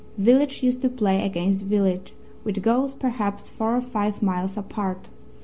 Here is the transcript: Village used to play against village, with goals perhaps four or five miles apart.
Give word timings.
Village 0.17 0.63
used 0.63 0.81
to 0.81 0.89
play 0.89 1.23
against 1.23 1.63
village, 1.65 2.11
with 2.43 2.63
goals 2.63 2.95
perhaps 2.95 3.49
four 3.49 3.75
or 3.77 3.81
five 3.81 4.23
miles 4.23 4.57
apart. 4.57 5.09